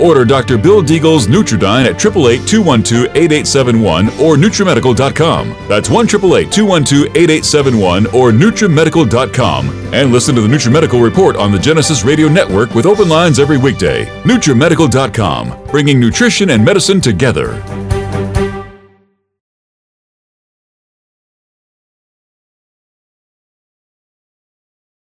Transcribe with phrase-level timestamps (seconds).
[0.00, 0.56] Order Dr.
[0.58, 5.56] Bill Deagle's Nutridyne at 888-212-8871 or NutriMedical.com.
[5.68, 9.94] That's 1 212-8871 or NutriMedical.com.
[9.94, 13.58] And listen to the NutriMedical Report on the Genesis Radio Network with open lines every
[13.58, 14.06] weekday.
[14.22, 17.62] NutriMedical.com, bringing nutrition and medicine together.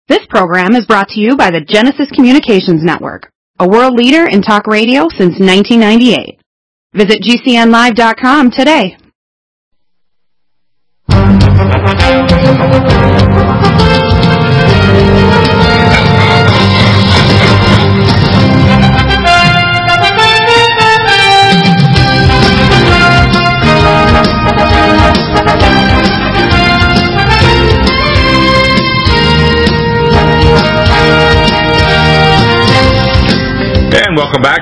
[0.09, 3.32] This program is brought to you by the Genesis Communications Network
[3.63, 6.41] a world leader in talk radio since 1998.
[6.95, 8.97] Visit GCNlive.com today.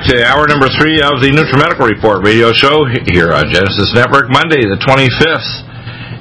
[0.01, 4.33] Back to hour number three of the NutriMedical Report radio show here on Genesis Network,
[4.33, 5.45] Monday the 25th.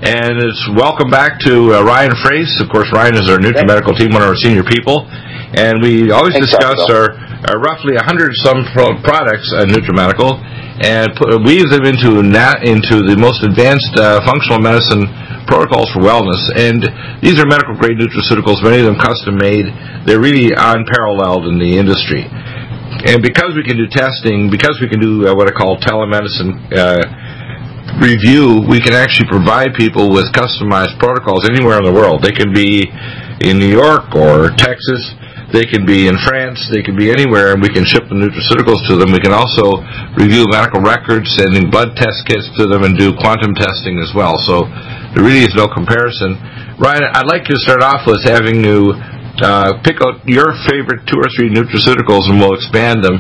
[0.05, 2.61] And it's welcome back to uh, Ryan Frace.
[2.61, 5.09] Of course, Ryan is our NutriMedical team, one of our senior people.
[5.57, 7.17] And we always Thanks, discuss our,
[7.49, 10.37] our, roughly 100 some pro- products at NutriMedical
[10.85, 15.09] and put, weave them into, nat- into the most advanced uh, functional medicine
[15.49, 16.41] protocols for wellness.
[16.53, 16.85] And
[17.25, 19.65] these are medical grade nutraceuticals, many of them custom made.
[20.05, 22.29] They're really unparalleled in the industry
[23.07, 26.61] and because we can do testing, because we can do uh, what I call telemedicine
[26.73, 27.01] uh,
[27.99, 32.23] review, we can actually provide people with customized protocols anywhere in the world.
[32.23, 32.87] They can be
[33.41, 35.17] in New York or Texas.
[35.51, 36.63] They can be in France.
[36.71, 39.11] They can be anywhere, and we can ship the nutraceuticals to them.
[39.11, 39.83] We can also
[40.15, 44.39] review medical records, sending blood test kits to them, and do quantum testing as well.
[44.47, 44.71] So
[45.17, 46.39] there really is no comparison.
[46.79, 48.95] Ryan, I'd like to start off with having you
[49.43, 53.19] uh, pick out your favorite two or three nutraceuticals and we'll expand them.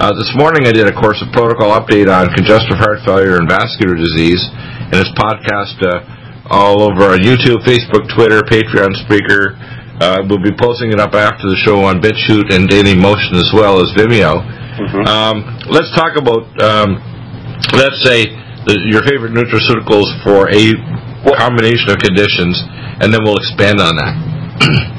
[0.00, 3.44] Uh, this morning I did, of course, a protocol update on congestive heart failure and
[3.44, 9.60] vascular disease, and it's podcast uh, all over on YouTube, Facebook, Twitter, Patreon, Spreaker.
[10.00, 13.52] Uh, we'll be posting it up after the show on BitChute and Daily Motion as
[13.52, 14.40] well as Vimeo.
[14.40, 15.04] Mm-hmm.
[15.04, 16.96] Um, let's talk about, um,
[17.76, 18.24] let's say,
[18.64, 20.72] the, your favorite nutraceuticals for a
[21.36, 22.56] combination of conditions,
[23.04, 24.29] and then we'll expand on that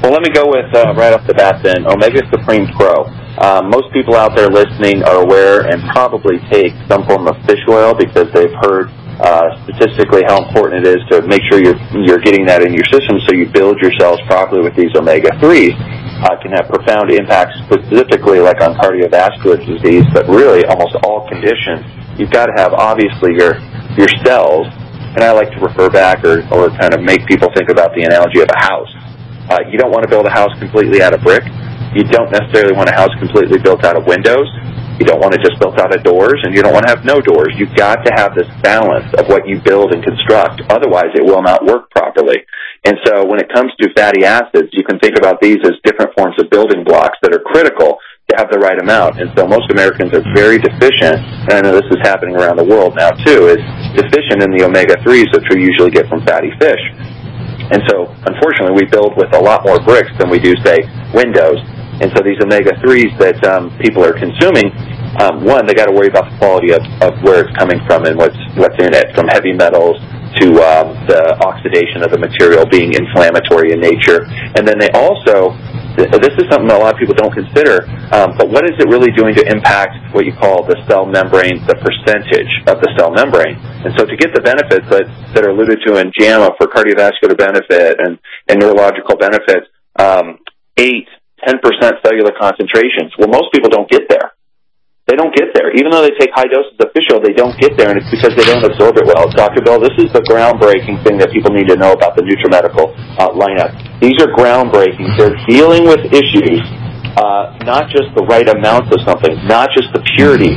[0.02, 3.06] well, let me go with uh, right off the bat then Omega Supreme Pro.
[3.38, 7.62] Um, most people out there listening are aware and probably take some form of fish
[7.70, 8.90] oil because they've heard
[9.22, 12.84] uh, statistically how important it is to make sure you're you're getting that in your
[12.90, 15.74] system so you build your cells properly with these omega threes.
[16.22, 21.86] Uh, can have profound impacts specifically like on cardiovascular disease, but really almost all conditions.
[22.18, 23.62] You've got to have obviously your
[23.94, 24.66] your cells,
[25.14, 28.02] and I like to refer back or, or kind of make people think about the
[28.02, 28.90] analogy of a house
[29.50, 31.42] uh, you don't want to build a house completely out of brick.
[31.94, 34.48] You don't necessarily want a house completely built out of windows.
[35.00, 37.04] You don't want it just built out of doors, and you don't want to have
[37.04, 37.52] no doors.
[37.56, 40.62] You've got to have this balance of what you build and construct.
[40.68, 42.44] Otherwise, it will not work properly.
[42.84, 46.14] And so when it comes to fatty acids, you can think about these as different
[46.14, 47.98] forms of building blocks that are critical
[48.30, 49.20] to have the right amount.
[49.20, 52.64] And so most Americans are very deficient, and I know this is happening around the
[52.64, 53.62] world now too, is
[53.94, 56.82] deficient in the omega-3s, which we usually get from fatty fish.
[57.72, 60.84] And so, unfortunately, we build with a lot more bricks than we do, say,
[61.16, 61.56] windows.
[62.04, 64.68] And so these omega-3s that um, people are consuming,
[65.20, 68.04] um, one, they got to worry about the quality of, of where it's coming from
[68.04, 69.96] and what's what's in it, from heavy metals
[70.40, 74.24] to um, the oxidation of the material being inflammatory in nature.
[74.56, 75.52] And then they also
[75.96, 77.84] this is something a lot of people don't consider,
[78.16, 81.60] um, but what is it really doing to impact what you call the cell membrane,
[81.68, 83.60] the percentage of the cell membrane?
[83.84, 85.04] And so to get the benefits that,
[85.34, 88.18] that are alluded to in JAMA for cardiovascular benefit and,
[88.48, 89.68] and neurological benefits,
[89.98, 90.38] um,
[90.76, 91.06] 8,
[91.46, 91.60] 10%
[92.04, 94.31] cellular concentrations, well, most people don't get there.
[95.10, 95.74] They don't get there.
[95.74, 98.06] Even though they take high doses of fish oil, they don't get there, and it's
[98.06, 99.26] because they don't absorb it well.
[99.34, 99.58] Dr.
[99.58, 102.86] Bell, this is the groundbreaking thing that people need to know about the NutriMedical
[103.18, 103.74] uh, lineup.
[103.98, 105.10] These are groundbreaking.
[105.18, 106.62] They're dealing with issues,
[107.18, 110.54] uh, not just the right amounts of something, not just the purity,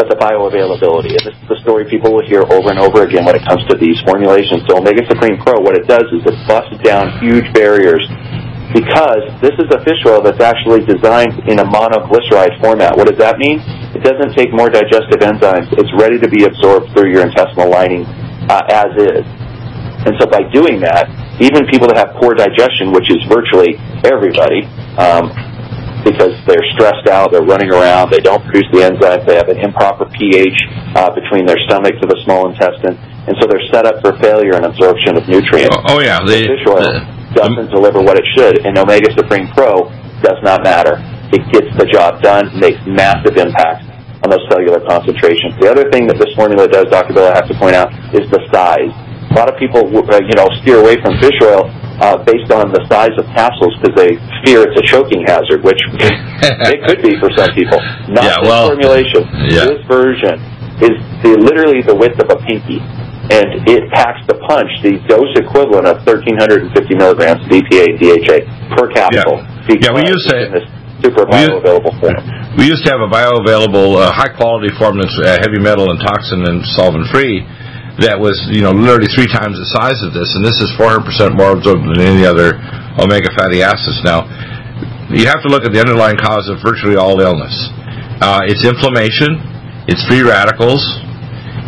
[0.00, 1.12] but the bioavailability.
[1.12, 3.60] And this is the story people will hear over and over again when it comes
[3.68, 4.64] to these formulations.
[4.72, 8.08] So Omega Supreme Pro, what it does is it busts down huge barriers
[8.72, 12.96] because this is a fish oil that's actually designed in a monoglyceride format.
[12.96, 13.60] What does that mean?
[13.92, 15.68] It doesn't take more digestive enzymes.
[15.76, 18.06] It's ready to be absorbed through your intestinal lining
[18.48, 19.26] uh, as is.
[20.04, 21.08] And so by doing that,
[21.40, 24.68] even people that have poor digestion, which is virtually everybody,
[25.00, 25.32] um,
[26.04, 29.58] because they're stressed out, they're running around, they don't produce the enzymes, they have an
[29.58, 30.52] improper pH
[30.94, 34.52] uh, between their stomach to the small intestine, and so they're set up for failure
[34.60, 35.72] and absorption of nutrients.
[35.88, 37.00] Oh, oh yeah, the, fish oil the,
[37.34, 39.90] doesn't deliver what it should, and Omega Supreme Pro
[40.22, 40.96] does not matter.
[41.34, 43.84] It gets the job done, makes massive impact
[44.24, 45.52] on those cellular concentrations.
[45.60, 47.12] The other thing that this formula does, Dr.
[47.12, 48.94] Bill, I have to point out, is the size.
[49.30, 51.68] A lot of people, uh, you know, steer away from fish oil
[52.00, 55.78] uh, based on the size of capsules because they fear it's a choking hazard, which
[56.72, 57.78] it could be for some people.
[58.08, 59.22] Not yeah, this well, formulation.
[59.50, 59.74] Yeah.
[59.74, 60.38] This version
[60.82, 62.82] is the, literally the width of a pinky,
[63.32, 68.38] and it packs the punch, the dose equivalent of 1,350 milligrams of EPA and DHA
[68.76, 69.40] per capsule.
[69.70, 70.66] Yeah, yeah we used to this
[71.00, 72.20] super bioavailable form.
[72.60, 75.98] We used to have a bioavailable, uh, high quality form that's uh, heavy metal and
[76.00, 77.42] toxin and solvent free
[78.02, 81.06] that was, you know, literally three times the size of this, and this is 400%
[81.38, 82.58] more absorbed than any other
[82.98, 84.02] omega fatty acids.
[84.02, 84.26] Now,
[85.14, 87.54] you have to look at the underlying cause of virtually all illness.
[88.18, 89.38] Uh, it's inflammation,
[89.86, 90.82] it's free radicals,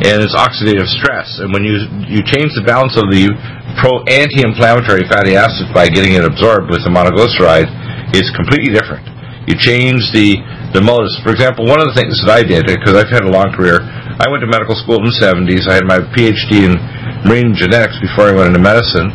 [0.04, 1.40] and it's oxidative stress.
[1.40, 3.32] And when you you change the balance of the
[3.80, 7.68] pro anti-inflammatory fatty acids by getting it absorbed with the monoglyceride,
[8.12, 9.08] it's completely different.
[9.48, 10.36] You change the
[10.74, 11.14] the modus.
[11.24, 13.80] For example, one of the things that I did because I've had a long career
[14.16, 15.68] I went to medical school in the 70s.
[15.68, 16.72] I had my PhD in
[17.28, 19.12] marine genetics before I went into medicine.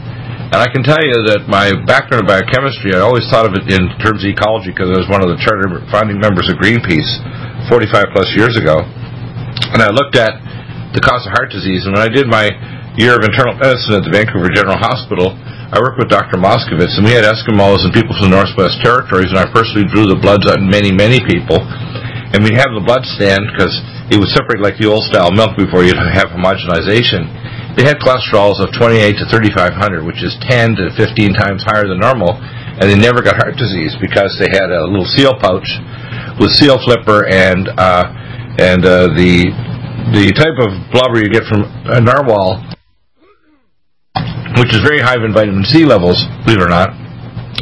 [0.53, 3.65] And I can tell you that my background in biochemistry, I always thought of it
[3.65, 7.09] in terms of ecology because I was one of the charter founding members of Greenpeace
[7.65, 8.85] 45 plus years ago.
[9.73, 10.37] And I looked at
[10.93, 11.87] the cause of heart disease.
[11.87, 12.51] And when I did my
[12.99, 15.31] year of internal medicine at the Vancouver General Hospital,
[15.71, 16.35] I worked with Dr.
[16.35, 20.03] Moskowitz, and we had Eskimos and people from the Northwest Territories, and I personally drew
[20.03, 21.63] the bloods on many, many people.
[22.35, 23.71] And we'd have the blood stand because
[24.11, 27.23] it would separate like the old style milk before you'd have homogenization.
[27.79, 32.03] They had cholesterols of 28 to 3500, which is 10 to 15 times higher than
[32.03, 35.67] normal, and they never got heart disease because they had a little seal pouch
[36.35, 38.11] with seal flipper and uh,
[38.59, 39.47] and uh, the
[40.09, 42.57] the type of blubber you get from a narwhal,
[44.57, 46.89] which is very high in vitamin C levels, believe it or not,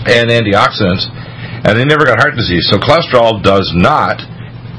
[0.07, 1.03] and antioxidants,
[1.67, 2.71] and they never got heart disease.
[2.71, 4.23] So cholesterol does not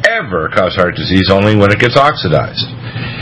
[0.09, 2.65] ever cause heart disease only when it gets oxidized.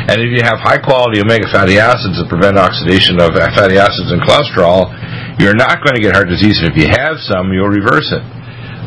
[0.08, 4.14] And if you have high quality omega fatty acids that prevent oxidation of fatty acids
[4.14, 4.88] and cholesterol,
[5.37, 6.62] you're not going to get heart disease.
[6.62, 8.23] And if you have some, you'll reverse it.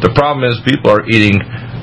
[0.02, 1.38] The problem is people are eating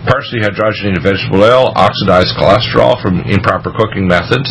[0.08, 4.49] partially hydrogenated vegetable oil, oxidized cholesterol from improper cooking methods,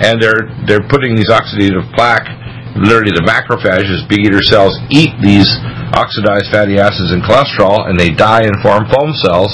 [0.00, 2.26] and they're they're putting these oxidative plaque.
[2.74, 5.46] Literally, the macrophages, big eater cells, eat these
[5.94, 9.52] oxidized fatty acids and cholesterol, and they die and form foam cells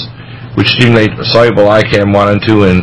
[0.55, 2.79] which stimulate soluble ICAM1 and 2 and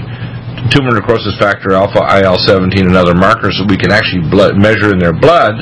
[0.72, 4.98] tumor necrosis factor alpha, IL-17, and other markers that we can actually blood, measure in
[4.98, 5.54] their blood.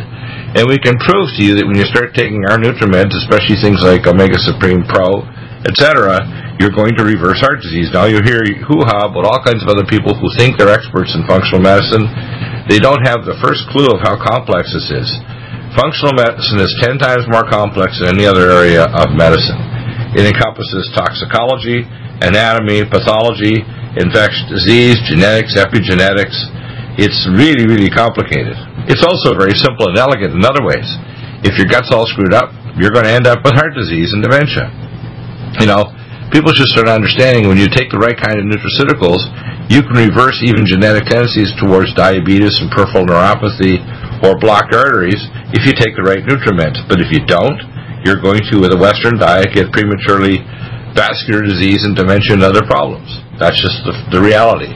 [0.56, 3.82] And we can prove to you that when you start taking our NutriMeds, especially things
[3.82, 5.26] like Omega Supreme Pro,
[5.64, 6.20] etc.,
[6.60, 7.92] you're going to reverse heart disease.
[7.92, 11.24] Now you hear hoo-ha about all kinds of other people who think they're experts in
[11.28, 12.08] functional medicine.
[12.68, 15.08] They don't have the first clue of how complex this is.
[15.76, 19.60] Functional medicine is 10 times more complex than any other area of medicine.
[20.16, 21.84] It encompasses toxicology,
[22.24, 23.60] anatomy, pathology,
[24.00, 26.36] infectious disease, genetics, epigenetics.
[26.96, 28.56] It's really, really complicated.
[28.88, 30.88] It's also very simple and elegant in other ways.
[31.44, 32.48] If your gut's all screwed up,
[32.80, 34.72] you're going to end up with heart disease and dementia.
[35.60, 35.88] You know,
[36.30, 39.24] people should start understanding when you take the right kind of nutraceuticals,
[39.72, 43.82] you can reverse even genetic tendencies towards diabetes and peripheral neuropathy
[44.22, 45.18] or blocked arteries
[45.56, 46.78] if you take the right nutriment.
[46.88, 47.58] But if you don't,
[48.04, 50.44] you're going to, with a Western diet, get prematurely
[50.94, 53.08] vascular disease and dementia and other problems.
[53.40, 54.70] That's just the, the reality.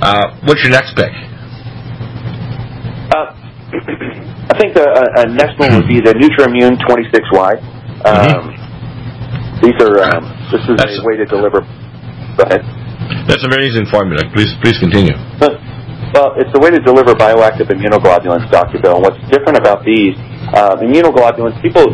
[0.00, 1.10] Uh, what's your next pick?
[3.10, 3.34] Uh,
[4.48, 7.60] I think the uh, uh next one would be the NutrImmune 26Y.
[8.06, 8.57] Um, mm-hmm.
[9.62, 10.22] These are um,
[10.52, 11.66] this is That's a way to deliver.
[12.38, 12.62] Go ahead.
[13.26, 14.22] That's an amazing formula.
[14.32, 15.16] Please, please continue.
[16.14, 18.80] Well, it's a way to deliver bioactive immunoglobulins, Dr.
[18.80, 18.96] Bill.
[18.96, 20.16] And what's different about these
[20.56, 21.84] uh, immunoglobulins, people,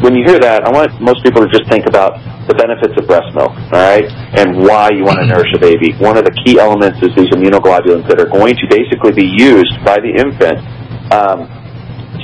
[0.00, 2.16] when you hear that, I want most people to just think about
[2.48, 4.08] the benefits of breast milk, all right,
[4.40, 5.92] and why you want to nourish a baby.
[6.00, 9.76] One of the key elements is these immunoglobulins that are going to basically be used
[9.84, 10.64] by the infant
[11.12, 11.44] um,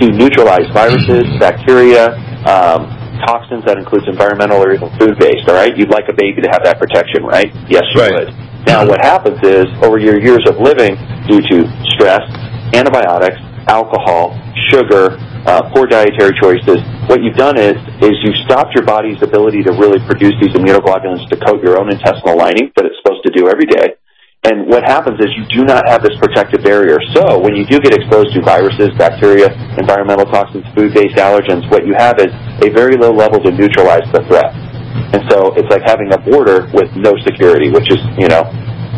[0.01, 2.17] to neutralize viruses, bacteria,
[2.49, 2.89] um,
[3.27, 5.77] toxins that includes environmental or even food-based, all right?
[5.77, 7.53] You'd like a baby to have that protection, right?
[7.69, 8.13] Yes, you right.
[8.13, 8.31] would.
[8.65, 10.97] Now, what happens is, over your years of living,
[11.29, 11.57] due to
[11.97, 12.25] stress,
[12.73, 13.37] antibiotics,
[13.69, 14.33] alcohol,
[14.73, 19.63] sugar, uh, poor dietary choices, what you've done is is you've stopped your body's ability
[19.63, 23.31] to really produce these immunoglobulins to coat your own intestinal lining that it's supposed to
[23.31, 23.95] do every day.
[24.45, 27.01] And what happens is you do not have this protective barrier.
[27.15, 29.49] So when you do get exposed to viruses, bacteria,
[29.81, 32.29] environmental toxins, food-based allergens, what you have is
[32.61, 34.53] a very low level to neutralize the threat.
[35.17, 38.45] And so it's like having a border with no security, which is, you know,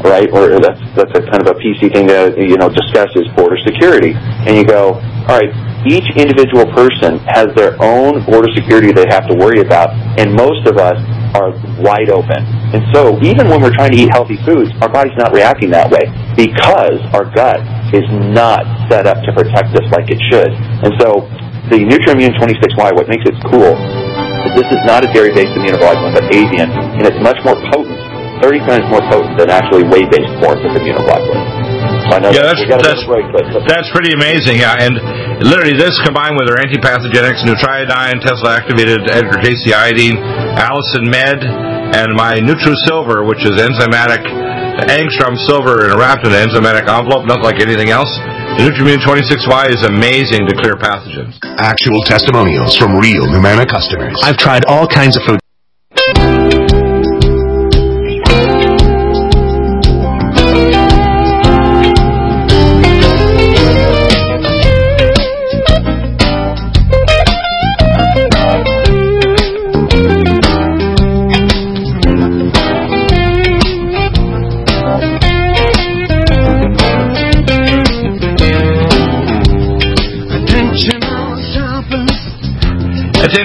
[0.05, 0.29] right?
[0.33, 3.57] Or that's that's a kind of a PC thing to you know discuss is border
[3.65, 4.13] security.
[4.45, 5.51] And you go, all right,
[5.87, 10.67] each individual person has their own border security they have to worry about, and most
[10.67, 10.99] of us
[11.35, 11.51] are
[11.83, 12.45] wide open.
[12.77, 15.91] And so even when we're trying to eat healthy foods, our body's not reacting that
[15.91, 16.07] way
[16.37, 17.59] because our gut
[17.91, 20.53] is not set up to protect us like it should.
[20.85, 21.27] And so
[21.73, 23.75] the NutrImmune 26Y, what makes it cool
[24.47, 27.99] is this is not a dairy-based immunoglobulin, but avian, and it's much more potent
[28.43, 31.76] 30 times more potent than actually whey-based forms of immunoglobulin.
[32.07, 34.63] Yeah, that's that's, break, but, but that's pretty amazing.
[34.63, 34.95] Yeah, and
[35.43, 40.17] literally this combined with our antipathogenics, Nutriodine, Tesla activated Edgar Cayce iodine,
[40.57, 44.23] Allicin Med, and my NutriSilver, which is enzymatic
[44.85, 48.11] angstrom silver and wrapped in an enzymatic envelope, not like anything else.
[48.61, 51.39] The NutrImmune 26Y is amazing to clear pathogens.
[51.59, 54.21] Actual testimonials from real Humana customers.
[54.23, 55.41] I've tried all kinds of food.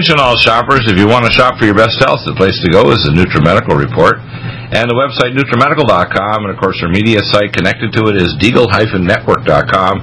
[0.01, 2.73] Attention all shoppers, if you want to shop for your best health, the place to
[2.73, 4.17] go is the NutriMedical Report.
[4.73, 9.93] And the website NutriMedical.com, and of course our media site connected to it is Deagle-Network.com.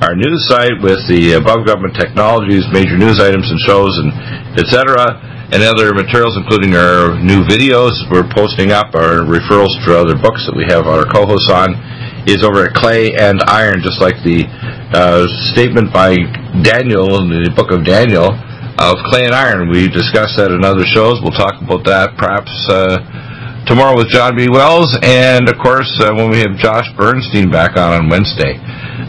[0.00, 5.20] Our news site with the above government technologies, major news items and shows, and etc.
[5.52, 10.48] And other materials, including our new videos we're posting up, our referrals for other books
[10.48, 11.76] that we have our co-hosts on,
[12.24, 14.48] is over at Clay and Iron, just like the
[14.96, 16.16] uh, statement by
[16.64, 18.32] Daniel in the book of Daniel
[18.78, 19.68] of clay and iron.
[19.68, 21.20] We discussed that in other shows.
[21.20, 23.00] We'll talk about that perhaps uh,
[23.68, 24.48] tomorrow with John B.
[24.48, 28.56] Wells, and of course uh, when we have Josh Bernstein back on on Wednesday.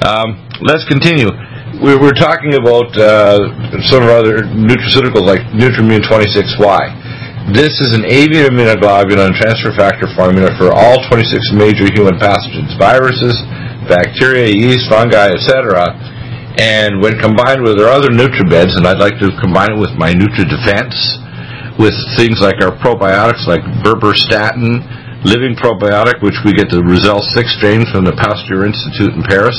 [0.04, 1.32] Um, let's continue.
[1.80, 3.40] We were talking about uh,
[3.88, 7.52] some other nutraceuticals like NutrImmune 26Y.
[7.52, 13.36] This is an avian immunoglobulin transfer factor formula for all 26 major human pathogens, viruses,
[13.90, 16.13] bacteria, yeast, fungi, etc
[16.58, 20.14] and when combined with our other NutriMeds, and I'd like to combine it with my
[20.14, 27.24] NutriDefense, with things like our probiotics like Berberstatin, Living Probiotic, which we get the Roussel
[27.24, 29.56] 6 strain from the Pasteur Institute in Paris,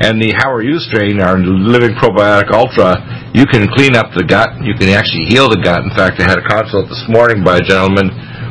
[0.00, 2.98] and the How Are You strain, our Living Probiotic Ultra,
[3.36, 4.56] you can clean up the gut.
[4.64, 5.84] You can actually heal the gut.
[5.84, 8.08] In fact, I had a consult this morning by a gentleman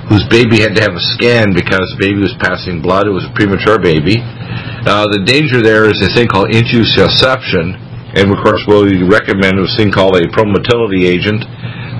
[0.09, 3.09] whose baby had to have a scan because the baby was passing blood.
[3.09, 4.21] It was a premature baby.
[4.85, 7.73] Uh, the danger there is a thing called intussusception,
[8.13, 11.41] and of course we recommend a thing called a promotility agent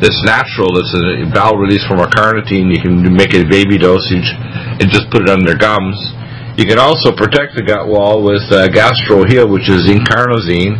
[0.02, 2.70] that's natural, that's a bowel release from carnitine.
[2.70, 4.28] You can make a baby dosage
[4.78, 5.96] and just put it on their gums.
[6.60, 10.76] You can also protect the gut wall with uh, GastroHeal, which is zinc carnosine,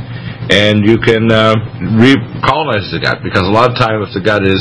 [0.52, 1.56] and you can uh,
[2.00, 4.60] recolonize the gut because a lot of time if the gut is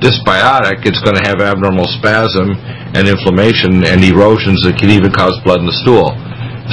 [0.00, 2.56] dysbiotic, it's going to have abnormal spasm
[2.96, 6.16] and inflammation and erosions that can even cause blood in the stool.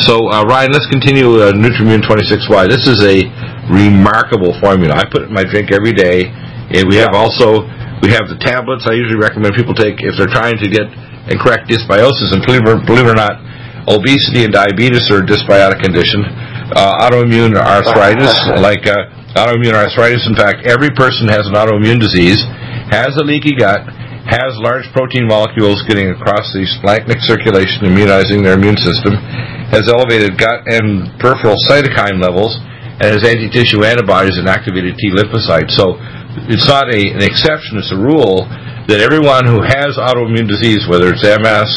[0.02, 2.70] So, uh, Ryan, let's continue uh, NutrImmune 26Y.
[2.70, 3.26] This is a
[3.68, 4.96] remarkable formula.
[4.96, 6.30] I put it in my drink every day.
[6.68, 7.64] And we have also
[8.04, 8.86] we have the tablets.
[8.86, 10.86] I usually recommend people take if they're trying to get
[11.28, 12.36] and correct dysbiosis.
[12.36, 13.40] And believe it, believe it or not,
[13.88, 16.24] obesity and diabetes are a dysbiotic condition.
[16.76, 19.08] Uh, autoimmune arthritis, like uh,
[19.40, 20.28] autoimmune arthritis.
[20.28, 22.44] In fact, every person has an autoimmune disease,
[22.90, 23.84] has a leaky gut,
[24.28, 29.16] has large protein molecules getting across the splanchnic circulation, immunizing their immune system,
[29.72, 32.56] has elevated gut and peripheral cytokine levels,
[33.00, 35.72] and has anti-tissue antibodies and activated T lymphocytes.
[35.76, 35.96] So
[36.50, 38.48] it's not a, an exception, it's a rule
[38.88, 41.70] that everyone who has autoimmune disease, whether it's MS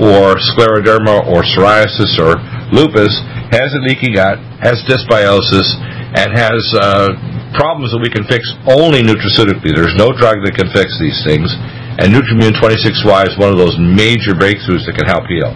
[0.00, 2.40] or scleroderma or psoriasis or
[2.72, 3.12] lupus,
[3.52, 5.68] has a leaky gut, has dysbiosis,
[6.16, 7.08] and has uh,
[7.54, 9.74] problems that we can fix only nutraceutically.
[9.74, 11.52] There's no drug that can fix these things.
[11.98, 15.54] And NutrImmune 26Y is one of those major breakthroughs that can help heal.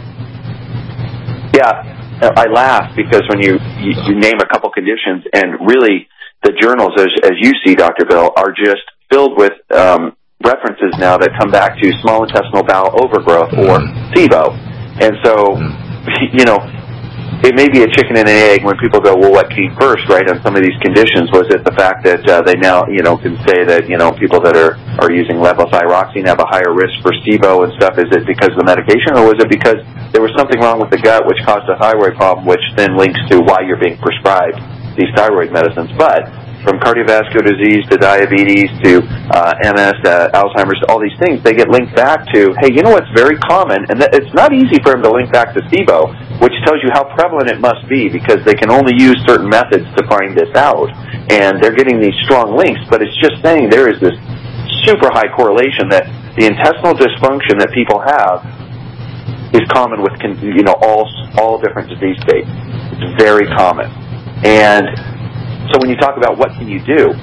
[1.52, 1.84] Yeah,
[2.22, 6.08] I laugh because when you, you, you name a couple conditions, and really
[6.42, 8.06] the journals, as, as you see, Dr.
[8.08, 12.96] Bill, are just filled with um, references now that come back to small intestinal bowel
[13.04, 14.12] overgrowth or mm-hmm.
[14.16, 14.56] SIBO.
[15.00, 15.60] And so,
[16.32, 16.60] you know,
[17.40, 20.04] it may be a chicken and an egg when people go, well, what came first,
[20.08, 20.28] right?
[20.28, 23.16] On some of these conditions, was it the fact that uh, they now, you know,
[23.16, 27.00] can say that you know people that are are using levothyroxine have a higher risk
[27.00, 27.96] for SIBO and stuff?
[27.96, 29.80] Is it because of the medication, or was it because
[30.12, 33.20] there was something wrong with the gut which caused a thyroid problem, which then links
[33.32, 34.60] to why you're being prescribed
[35.00, 35.88] these thyroid medicines?
[35.96, 36.28] But
[36.62, 39.00] from cardiovascular disease to diabetes to
[39.32, 42.92] uh, MS, uh, Alzheimer's, all these things, they get linked back to, hey, you know
[42.92, 43.80] what's very common?
[43.88, 47.08] And it's not easy for them to link back to SIBO, which tells you how
[47.16, 50.88] prevalent it must be because they can only use certain methods to find this out.
[51.32, 54.16] And they're getting these strong links, but it's just saying there is this
[54.84, 58.44] super high correlation that the intestinal dysfunction that people have
[59.54, 60.12] is common with,
[60.42, 62.48] you know, all, all different disease states.
[63.00, 63.90] It's very common.
[64.44, 64.88] And
[65.70, 67.14] so when you talk about what can you do,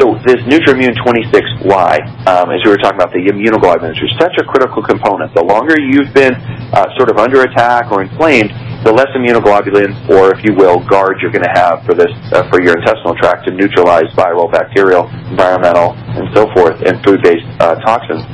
[0.00, 4.44] so this NutrImmune 26Y, um, as we were talking about the immunoglobulins, are such a
[4.44, 5.34] critical component.
[5.34, 6.32] The longer you've been
[6.72, 8.48] uh, sort of under attack or inflamed,
[8.84, 12.48] the less immunoglobulin, or if you will, guard you're going to have for this uh,
[12.48, 17.76] for your intestinal tract to neutralize viral, bacterial, environmental, and so forth, and food-based uh,
[17.84, 18.24] toxins.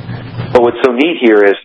[0.55, 1.59] But what's so neat here is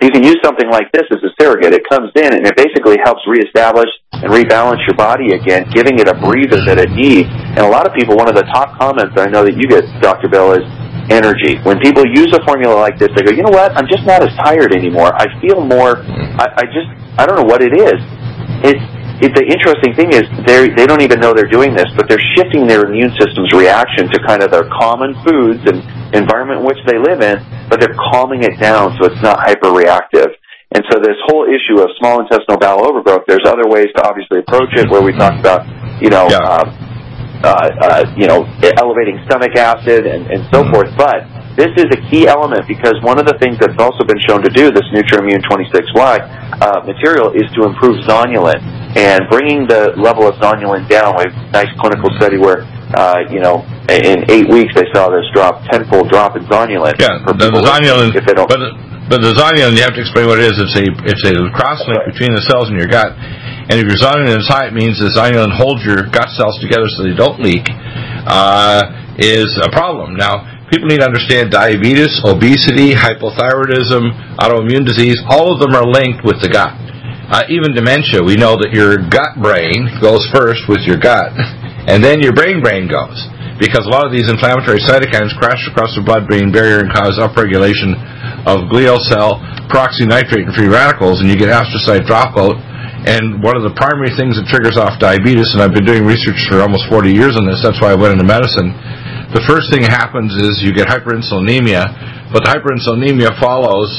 [0.00, 1.74] you can use something like this as a surrogate.
[1.74, 6.06] It comes in and it basically helps reestablish and rebalance your body again, giving it
[6.06, 7.26] a breather that it needs.
[7.58, 9.66] And a lot of people, one of the top comments that I know that you
[9.66, 10.28] get, Dr.
[10.28, 10.62] Bill, is
[11.10, 11.58] energy.
[11.66, 13.74] When people use a formula like this, they go, you know what?
[13.74, 15.10] I'm just not as tired anymore.
[15.18, 15.98] I feel more,
[16.38, 17.98] I, I just, I don't know what it is.
[18.62, 18.84] It's,
[19.18, 22.22] it, the interesting thing is they they don't even know they're doing this, but they're
[22.38, 25.82] shifting their immune system's reaction to kind of their common foods and
[26.14, 30.30] environment in which they live in, but they're calming it down so it's not hyperreactive.
[30.70, 34.38] And so this whole issue of small intestinal bowel overgrowth, there's other ways to obviously
[34.38, 35.66] approach it where we talked about,
[35.98, 36.38] you know, yeah.
[36.38, 36.64] uh,
[37.42, 38.44] uh, uh, you know,
[38.78, 40.74] elevating stomach acid and, and so mm-hmm.
[40.74, 40.92] forth.
[40.94, 41.26] But
[41.58, 44.50] this is a key element because one of the things that's also been shown to
[44.50, 50.34] do this NutrImmune 26Y uh, material is to improve zonulin and bringing the level of
[50.42, 51.14] zonulin down.
[51.14, 52.66] We have a nice clinical study where,
[52.98, 56.98] uh, you know, in eight weeks they saw this drop, tenfold drop in zonulin.
[56.98, 58.58] Yeah, the, the zonulin, if they don't, but,
[59.06, 60.58] but the zonulin, you have to explain what it is.
[60.58, 62.10] It's a, it's a cross-link right.
[62.10, 63.14] between the cells in your gut.
[63.70, 66.90] And if your zonulin is high, it means the zonulin holds your gut cells together
[66.90, 67.70] so they don't leak,
[68.26, 70.18] uh, is a problem.
[70.18, 76.26] Now, people need to understand diabetes, obesity, hypothyroidism, autoimmune disease, all of them are linked
[76.26, 76.74] with the gut.
[77.28, 81.28] Uh, even dementia, we know that your gut brain goes first with your gut,
[81.84, 83.20] and then your brain brain goes.
[83.60, 87.20] Because a lot of these inflammatory cytokines crash across the blood brain barrier and cause
[87.20, 87.92] upregulation
[88.48, 92.56] of glial cell peroxynitrite and free radicals, and you get astrocyte dropout.
[93.04, 96.40] And one of the primary things that triggers off diabetes, and I've been doing research
[96.48, 98.72] for almost 40 years on this, that's why I went into medicine,
[99.36, 103.92] the first thing that happens is you get hyperinsulinemia, but the hyperinsulinemia follows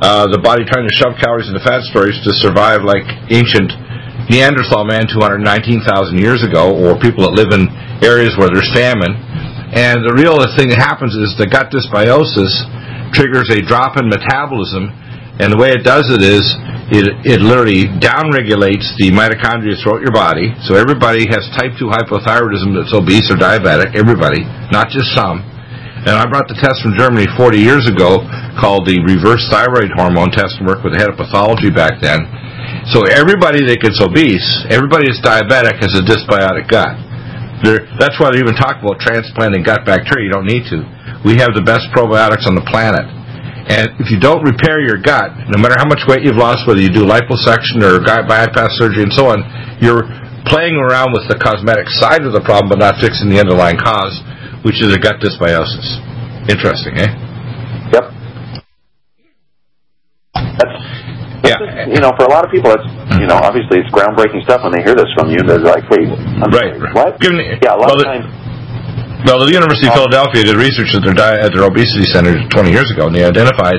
[0.00, 3.68] uh, the body trying to shove calories into fat storage to survive like ancient
[4.32, 5.84] Neanderthal man 219,000
[6.16, 7.66] years ago, or people that live in
[8.00, 9.10] areas where there's famine.
[9.74, 12.50] And the real thing that happens is the gut dysbiosis
[13.10, 14.88] triggers a drop in metabolism,
[15.42, 16.46] and the way it does it is
[16.94, 20.54] it, it literally downregulates the mitochondria throughout your body.
[20.62, 25.49] So everybody has type 2 hypothyroidism that's obese or diabetic, everybody, not just some.
[26.00, 28.24] And I brought the test from Germany 40 years ago
[28.56, 32.24] called the reverse thyroid hormone test and worked with the head of pathology back then.
[32.88, 36.96] So everybody that gets obese, everybody that's diabetic has a dysbiotic gut.
[37.60, 40.24] They're, that's why they even talk about transplanting gut bacteria.
[40.24, 40.80] You don't need to.
[41.20, 43.04] We have the best probiotics on the planet.
[43.68, 46.80] And if you don't repair your gut, no matter how much weight you've lost, whether
[46.80, 49.44] you do liposuction or gut bypass surgery and so on,
[49.84, 50.08] you're
[50.48, 54.16] playing around with the cosmetic side of the problem but not fixing the underlying cause,
[54.62, 55.86] which is a gut dysbiosis.
[56.48, 57.10] Interesting, eh?
[57.92, 58.04] Yep.
[60.34, 60.76] That's,
[61.44, 61.58] yeah.
[61.86, 62.86] Is, you know, for a lot of people, it's
[63.20, 65.40] you know, obviously it's groundbreaking stuff when they hear this from you.
[65.44, 68.50] They're like, "Wait, I'm right, sorry, what?" Me, yeah, a lot well, of times
[69.20, 72.72] well, the University of Philadelphia did research at their, di- at their obesity center 20
[72.72, 73.76] years ago, and they identified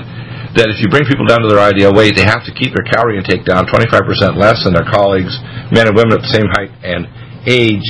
[0.53, 2.85] that if you bring people down to their ideal weight, they have to keep their
[2.85, 5.33] calorie intake down 25% less than their colleagues,
[5.73, 7.09] men and women at the same height and
[7.45, 7.85] age,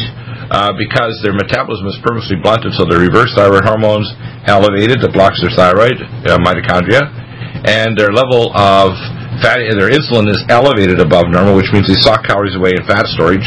[0.52, 4.08] uh, because their metabolism is purposely blunted, so their reverse thyroid hormones
[4.48, 5.96] elevated that blocks their thyroid
[6.28, 7.04] uh, mitochondria,
[7.68, 8.96] and their level of
[9.40, 13.08] fatty, their insulin is elevated above normal, which means they sock calories away in fat
[13.16, 13.46] storage,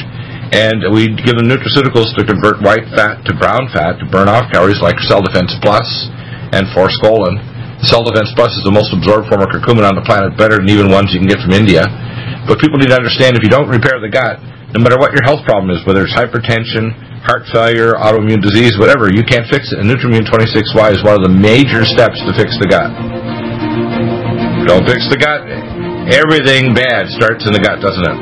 [0.52, 4.46] and we give them nutraceuticals to convert white fat to brown fat to burn off
[4.52, 5.88] calories like Cell Defense Plus
[6.54, 7.40] and Forskolin.
[7.84, 10.70] Cell Defense Plus is the most absorbed form of curcumin on the planet, better than
[10.70, 11.84] even ones you can get from India.
[12.46, 14.38] But people need to understand if you don't repair the gut,
[14.74, 16.90] no matter what your health problem is, whether it's hypertension,
[17.22, 19.78] heart failure, autoimmune disease, whatever, you can't fix it.
[19.78, 22.90] And NutrImmune 26Y is one of the major steps to fix the gut.
[24.66, 25.46] Don't fix the gut,
[26.10, 28.18] everything bad starts in the gut, doesn't it?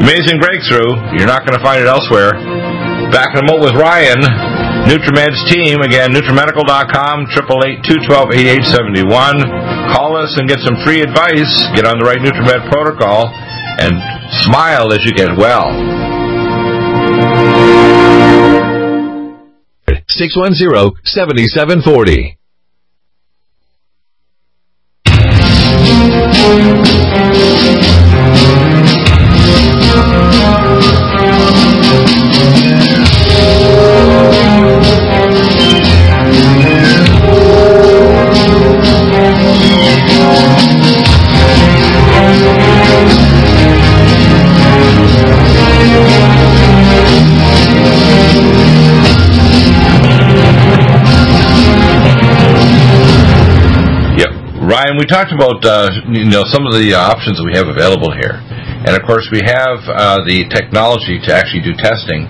[0.00, 0.96] Amazing breakthrough.
[1.20, 2.32] You're not going to find it elsewhere.
[3.12, 4.20] Back in a moment with Ryan,
[4.86, 5.82] Nutrimed's team.
[5.82, 9.92] Again, NutriMedical.com, 888-212-8871.
[9.94, 11.66] Call us and get some free advice.
[11.74, 13.28] Get on the right Nutrimed protocol
[13.78, 14.00] and
[14.46, 15.70] smile as you get well.
[20.16, 22.36] 610-7740.
[54.96, 58.12] Ryan, we talked about uh, you know some of the uh, options we have available
[58.12, 62.26] here, and of course we have uh, the technology to actually do testing.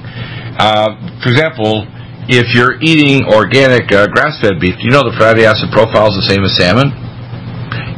[0.59, 1.87] Uh, for example,
[2.29, 6.17] if you're eating organic uh, grass-fed beef, do you know the fatty acid profile is
[6.17, 6.91] the same as salmon?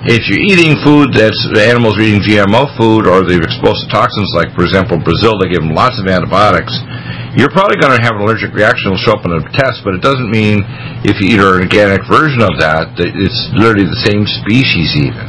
[0.05, 3.89] If you're eating food that's the animals are eating GMO food or they're exposed to
[3.89, 6.73] toxins, like for example Brazil, they give them lots of antibiotics.
[7.39, 8.91] You're probably going to have an allergic reaction.
[8.91, 10.59] It'll show up in a test, but it doesn't mean
[11.07, 15.23] if you eat an organic version of that that it's literally the same species even.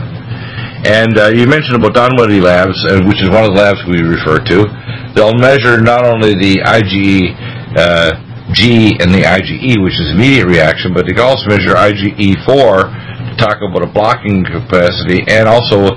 [0.90, 4.02] And uh, you mentioned about Dunwoody Labs, uh, which is one of the labs we
[4.02, 4.58] refer to.
[5.14, 8.18] They'll measure not only the IgE uh,
[8.58, 13.19] G and the IgE, which is immediate reaction, but they can also measure IgG4 to
[13.40, 15.96] talk about a blocking capacity and also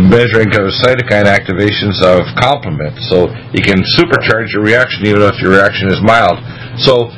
[0.00, 2.96] measuring cytokine activations of complement.
[3.10, 6.38] So you can supercharge your reaction even if your reaction is mild.
[6.78, 7.10] So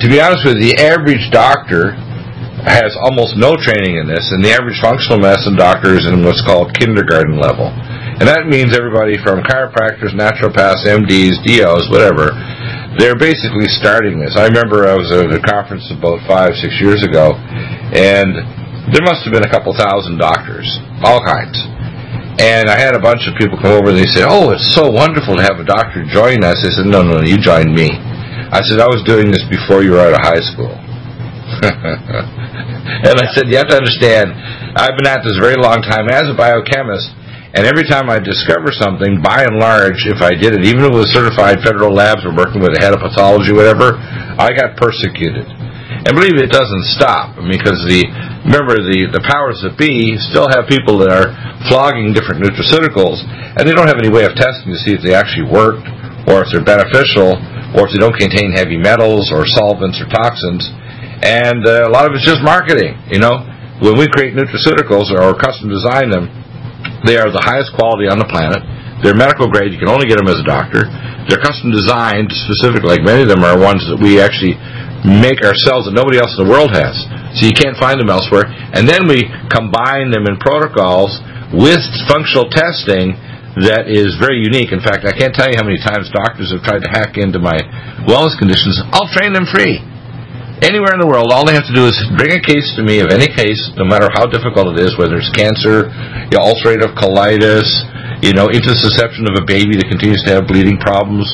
[0.00, 1.96] to be honest with you, the average doctor
[2.66, 6.42] has almost no training in this, and the average functional medicine doctor is in what's
[6.42, 7.70] called kindergarten level.
[8.18, 12.34] And that means everybody from chiropractors, naturopaths, MDs, DOs, whatever,
[12.98, 14.34] they're basically starting this.
[14.34, 17.38] I remember I was at a conference about five, six years ago,
[17.94, 18.57] and
[18.92, 20.66] there must have been a couple thousand doctors,
[21.04, 21.56] all kinds.
[22.38, 24.86] And I had a bunch of people come over and they said, Oh, it's so
[24.86, 26.62] wonderful to have a doctor join us.
[26.62, 27.90] I said, No, no, you joined me.
[28.54, 30.70] I said, I was doing this before you were out of high school.
[31.58, 34.30] and I said, You have to understand,
[34.78, 37.10] I've been at this a very long time as a biochemist,
[37.58, 41.10] and every time I discover something, by and large, if I did it, even was
[41.10, 43.98] certified federal labs or working with a head of pathology, whatever,
[44.38, 45.48] I got persecuted.
[46.08, 48.08] And believe it doesn't stop because the
[48.48, 51.36] remember the the powers that be still have people that are
[51.68, 55.12] flogging different nutraceuticals, and they don't have any way of testing to see if they
[55.12, 55.84] actually worked
[56.32, 57.36] or if they're beneficial
[57.76, 60.64] or if they don't contain heavy metals or solvents or toxins.
[61.20, 62.96] And uh, a lot of it's just marketing.
[63.12, 63.44] You know,
[63.84, 66.32] when we create nutraceuticals or custom design them,
[67.04, 68.64] they are the highest quality on the planet.
[69.04, 69.76] They're medical grade.
[69.76, 70.88] You can only get them as a doctor.
[71.28, 72.96] They're custom designed specifically.
[72.96, 74.56] Like many of them are ones that we actually
[75.06, 76.94] make ourselves that nobody else in the world has.
[77.38, 78.50] So you can't find them elsewhere.
[78.74, 81.14] And then we combine them in protocols
[81.54, 81.80] with
[82.10, 83.14] functional testing
[83.62, 84.70] that is very unique.
[84.70, 87.42] In fact, I can't tell you how many times doctors have tried to hack into
[87.42, 87.58] my
[88.06, 88.78] wellness conditions.
[88.94, 89.82] I'll train them free.
[90.58, 92.98] Anywhere in the world, all they have to do is bring a case to me
[92.98, 95.86] of any case, no matter how difficult it is, whether it's cancer,
[96.30, 97.66] you know, ulcerative colitis,
[98.26, 101.30] you know, intussusception of a baby that continues to have bleeding problems,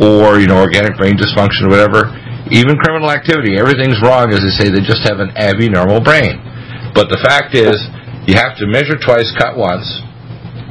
[0.00, 2.16] or, you know, organic brain dysfunction or whatever
[2.50, 6.42] even criminal activity, everything's wrong, as they say, they just have an abnormal brain.
[6.94, 7.78] But the fact is,
[8.26, 9.86] you have to measure twice, cut once,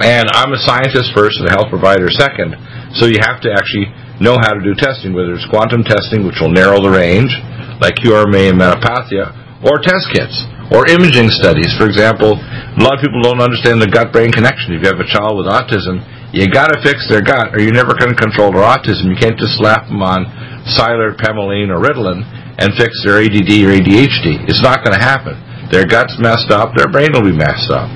[0.04, 2.58] and I'm a scientist first and a health provider second,
[3.00, 3.88] so you have to actually
[4.20, 7.32] know how to do testing, whether it's quantum testing, which will narrow the range,
[7.80, 9.32] like QRMA and Metapathia,
[9.66, 10.36] or test kits,
[10.74, 11.74] or imaging studies.
[11.78, 14.74] For example, a lot of people don't understand the gut-brain connection.
[14.74, 17.76] If you have a child with autism, you got to fix their gut, or you're
[17.76, 19.12] never going to control their autism.
[19.12, 20.26] You can't just slap them on
[20.66, 22.22] Cylert, Pamelaine, or Ritalin
[22.62, 24.46] and fix their ADD or ADHD.
[24.46, 25.34] It's not going to happen.
[25.74, 27.90] Their gut's messed up, their brain will be messed up.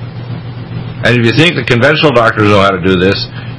[1.06, 3.14] And if you think the conventional doctors know how to do this,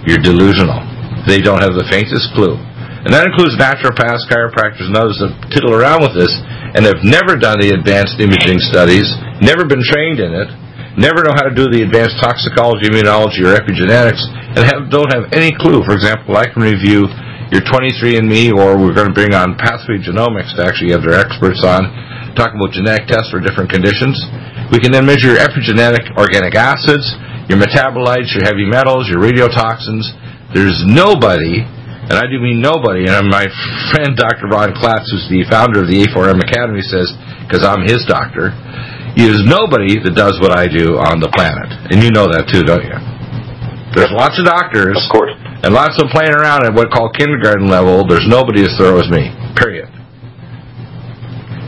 [0.09, 0.81] you're delusional.
[1.29, 2.57] They don't have the faintest clue.
[3.05, 6.33] And that includes naturopaths, chiropractors, and others that tittle around with this
[6.75, 9.07] and have never done the advanced imaging studies,
[9.39, 10.49] never been trained in it,
[10.97, 14.19] never know how to do the advanced toxicology, immunology, or epigenetics,
[14.57, 15.85] and have, don't have any clue.
[15.85, 17.05] For example, I can review
[17.51, 21.63] your 23andMe, or we're going to bring on Pathway Genomics to actually have their experts
[21.63, 21.87] on,
[22.35, 24.19] talking about genetic tests for different conditions.
[24.67, 27.07] We can then measure your epigenetic organic acids,
[27.47, 30.11] your metabolites, your heavy metals, your radiotoxins.
[30.51, 33.47] There's nobody, and I do mean nobody, and my
[33.95, 34.51] friend Dr.
[34.51, 37.15] Ron Klatz, who's the founder of the A4M Academy, says,
[37.47, 38.51] because I'm his doctor,
[39.15, 42.67] There's nobody that does what I do on the planet, and you know that too,
[42.67, 42.99] don't you?
[43.95, 45.31] There's lots of doctors, Of course.
[45.67, 48.07] And lots of playing around at what called kindergarten level.
[48.07, 49.27] There's nobody as thorough as me.
[49.59, 49.91] Period.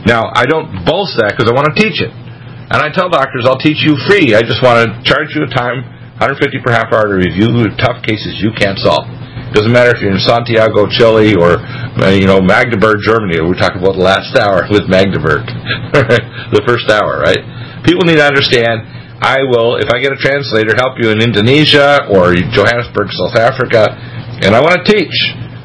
[0.07, 2.07] Now, I don't boast that because I want to teach it.
[2.07, 4.39] And I tell doctors, I'll teach you free.
[4.39, 5.83] I just want to charge you a time,
[6.23, 9.03] 150 per half hour to review tough cases you can't solve.
[9.51, 13.41] Doesn't matter if you're in Santiago, Chile, or uh, you know Magdeburg, Germany.
[13.43, 15.43] We're talking about the last hour with Magdeburg,
[16.55, 17.41] the first hour, right?
[17.83, 18.85] People need to understand.
[19.19, 23.91] I will, if I get a translator, help you in Indonesia or Johannesburg, South Africa,
[24.39, 25.11] and I want to teach.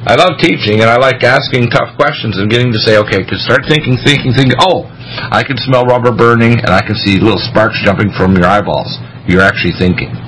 [0.05, 3.35] I love teaching, and I like asking tough questions and getting to say, okay, to
[3.41, 4.59] start thinking, thinking, thinking.
[4.59, 4.85] Oh,
[5.31, 8.99] I can smell rubber burning, and I can see little sparks jumping from your eyeballs.
[9.25, 10.13] You're actually thinking.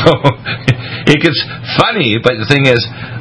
[0.00, 0.10] so
[1.12, 1.38] it gets
[1.76, 2.80] funny, but the thing is,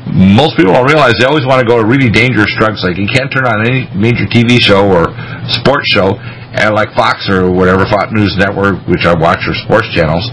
[0.10, 2.82] most people don't realize they always want to go to really dangerous drugs.
[2.82, 5.14] Like you can't turn on any major TV show or
[5.62, 6.18] sports show,
[6.56, 10.26] and like Fox or whatever Fox News Network, which I watch or sports channels,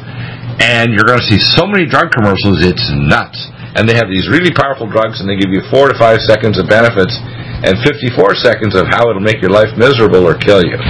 [0.63, 2.65] and you're going to see so many drug commercials.
[2.65, 3.37] It's nuts.
[3.77, 6.57] And they have these really powerful drugs, and they give you four to five seconds
[6.57, 7.13] of benefits,
[7.61, 10.81] and 54 seconds of how it'll make your life miserable or kill you.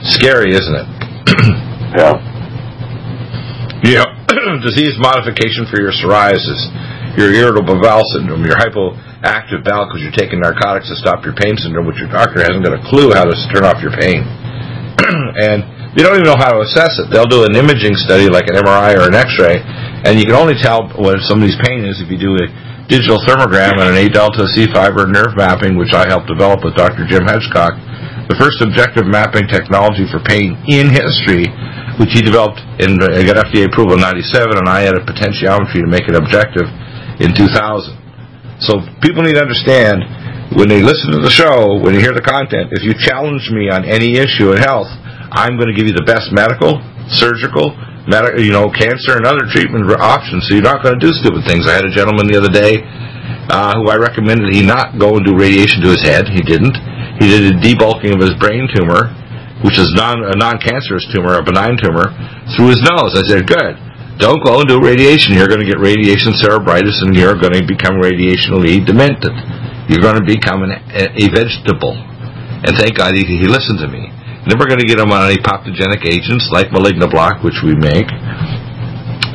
[0.00, 0.88] Scary, isn't it?
[1.96, 2.18] Yeah.
[3.84, 4.08] Yeah,
[4.64, 10.40] disease modification for your psoriasis, your irritable bowel syndrome, your hypoactive bowel because you're taking
[10.40, 13.36] narcotics to stop your pain syndrome, which your doctor hasn't got a clue how to
[13.52, 14.24] turn off your pain.
[15.46, 15.62] and
[15.94, 17.08] they don't even know how to assess it.
[17.08, 19.62] They'll do an imaging study like an MRI or an X-ray,
[20.04, 22.46] and you can only tell what somebody's pain is if you do a
[22.90, 26.76] digital thermogram and an A delta C fiber nerve mapping, which I helped develop with
[26.76, 27.06] Dr.
[27.06, 27.74] Jim Hedgecock,
[28.28, 31.46] the first objective mapping technology for pain in history,
[31.98, 35.90] which he developed and uh, got FDA approval in '97, and I added potentiometry to
[35.90, 36.66] make it objective
[37.22, 38.60] in 2000.
[38.60, 40.02] So people need to understand
[40.56, 43.68] when they listen to the show, when they hear the content, if you challenge me
[43.68, 44.88] on any issue in health,
[45.36, 46.80] I'm going to give you the best medical,
[47.12, 47.76] surgical,
[48.08, 50.48] medi- you know, cancer and other treatment options.
[50.48, 51.68] So you're not going to do stupid things.
[51.68, 52.80] I had a gentleman the other day
[53.52, 56.24] uh, who I recommended he not go and do radiation to his head.
[56.32, 56.74] He didn't.
[57.20, 59.12] He did a debulking of his brain tumor,
[59.60, 62.16] which is non a non-cancerous tumor, a benign tumor,
[62.56, 63.12] through his nose.
[63.12, 63.76] I said, good.
[64.16, 65.36] Don't go and do radiation.
[65.36, 69.36] You're going to get radiation cerebritis, and you're going to become radiationally demented.
[69.88, 71.94] You're going to become an, a, vegetable.
[71.94, 74.10] And thank God he, he listened to me.
[74.46, 78.06] Then we're going to get him on any pathogenic agents like Malignoblock, which we make,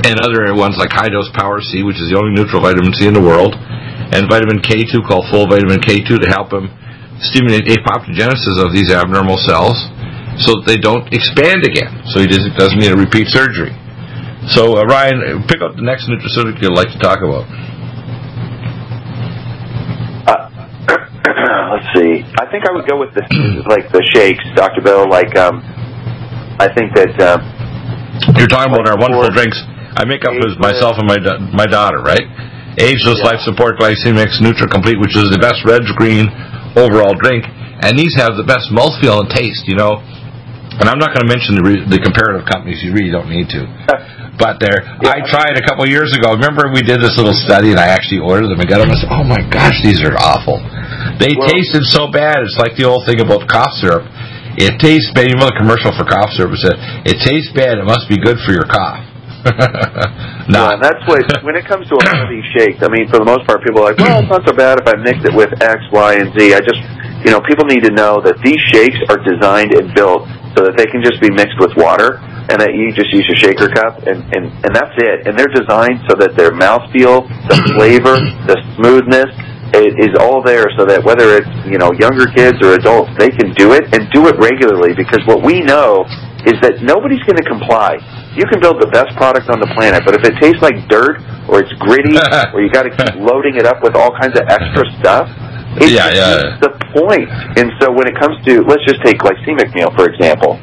[0.08, 3.08] and other ones like high dose Power C, which is the only neutral vitamin C
[3.08, 6.72] in the world, and vitamin K2 called full vitamin K2 to help him
[7.20, 9.78] stimulate apoptogenesis of these abnormal cells
[10.40, 12.02] so that they don't expand again.
[12.10, 13.76] So he doesn't, doesn't need a repeat surgery.
[14.50, 17.46] So uh, Ryan, pick up the next nutraceutical you'd like to talk about.
[20.26, 20.50] Uh,
[21.82, 22.22] let's see.
[22.38, 23.26] I think I would go with the
[23.65, 25.10] like the shakes, Doctor Bill.
[25.10, 25.62] Like, um,
[26.62, 27.38] I think that uh,
[28.38, 29.58] You're talking about our wonderful drinks.
[29.98, 31.17] I make up with myself and my
[31.52, 32.24] my daughter, right?
[32.78, 33.36] Ageless Yeah.
[33.36, 36.32] Life Support Glycem-X Nutra Complete, which is the best red green
[36.80, 37.44] overall drink,
[37.84, 39.67] and these have the best mouthfeel and taste.
[39.67, 40.00] You know,
[40.80, 42.80] and I'm not going to mention the, re- the comparative companies.
[42.80, 43.65] You really don't need to.
[44.41, 46.34] But there, I tried a couple years ago.
[46.34, 48.89] Remember, we did this little study, and I actually ordered them and got them.
[48.89, 50.58] I said, "Oh my gosh, these are awful.
[51.20, 52.40] They Well- tasted so bad.
[52.44, 54.04] It's like the old thing about cough syrup.
[54.58, 55.30] It tastes bad.
[55.30, 57.78] You know the commercial for cough syrup said, "It tastes bad.
[57.78, 59.00] It must be good for your cough."
[60.52, 62.84] Yeah, no, and that's what when it comes to a these shakes.
[62.84, 64.86] I mean, for the most part, people are like, "Well, it's not so bad if
[64.90, 66.82] I mix it with X, Y, and Z." I just,
[67.24, 70.76] you know, people need to know that these shakes are designed and built so that
[70.76, 72.20] they can just be mixed with water,
[72.52, 75.26] and that you just use your shaker cup, and and and that's it.
[75.30, 78.18] And they're designed so that their mouthfeel, the flavor,
[78.52, 79.32] the smoothness.
[79.74, 83.32] It is all there so that whether it's you know younger kids or adults, they
[83.32, 84.92] can do it and do it regularly.
[84.94, 86.04] Because what we know
[86.44, 87.96] is that nobody's going to comply.
[88.36, 91.24] You can build the best product on the planet, but if it tastes like dirt
[91.48, 92.18] or it's gritty
[92.54, 95.32] or you got to keep loading it up with all kinds of extra stuff,
[95.80, 96.60] it Yeah, yeah.
[96.60, 97.32] the point.
[97.56, 100.60] And so when it comes to let's just take glycemic meal for example,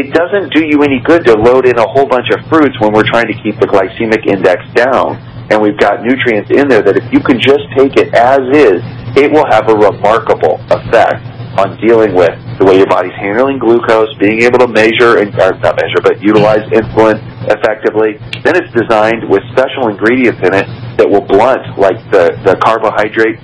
[0.00, 2.92] it doesn't do you any good to load in a whole bunch of fruits when
[2.92, 5.20] we're trying to keep the glycemic index down.
[5.50, 8.82] And we've got nutrients in there that if you can just take it as is,
[9.14, 11.22] it will have a remarkable effect
[11.56, 15.56] on dealing with the way your body's handling glucose, being able to measure and or
[15.64, 17.16] not measure, but utilize insulin
[17.48, 18.20] effectively.
[18.44, 20.66] Then it's designed with special ingredients in it
[21.00, 23.40] that will blunt like the the carbohydrate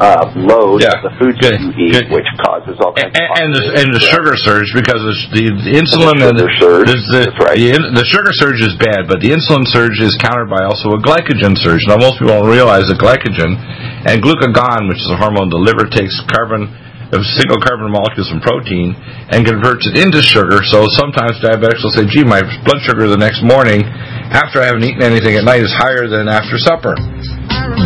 [0.00, 0.96] uh, load Yeah.
[0.96, 1.54] of the foods Good.
[1.54, 2.08] that you eat, Good.
[2.08, 4.16] which causes all and, kinds of and the and the stress.
[4.16, 6.88] sugar surge because the, the, the insulin And and the sugar surge.
[6.88, 7.56] the, the, That's right.
[7.60, 11.00] the, the sugar surge is bad, but the insulin surge is countered by also a
[11.04, 11.84] glycogen surge.
[11.84, 13.60] Now most people don't realize that glycogen
[14.08, 16.72] and glucagon, which is a hormone the liver takes carbon
[17.12, 18.94] of single carbon molecules from protein
[19.34, 20.62] and converts it into sugar.
[20.62, 23.82] So sometimes diabetics will say, gee, my blood sugar the next morning
[24.30, 26.94] after I haven't eaten anything at night is higher than after supper.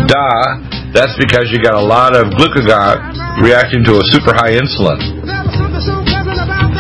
[0.07, 0.84] Duh.
[0.95, 5.03] That's because you got a lot of glucagon reacting to a super high insulin.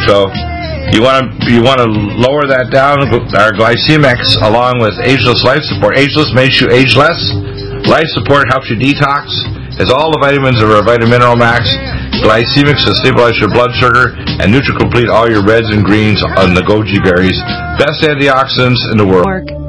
[0.06, 0.30] So
[0.94, 1.90] you want to you want to
[2.22, 3.02] lower that down.
[3.34, 5.98] Our Glycem-X, along with ageless life support.
[5.98, 7.18] Ageless makes you age less.
[7.90, 9.34] Life support helps you detox.
[9.82, 11.66] Has all the vitamins of our Vitamin Mineral Max.
[12.22, 16.62] Glycem-X to stabilize your blood sugar, and NutriComplete all your reds and greens on the
[16.62, 17.36] goji berries.
[17.82, 19.63] Best antioxidants in the world.